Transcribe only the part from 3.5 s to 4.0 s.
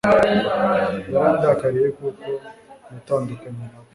na we.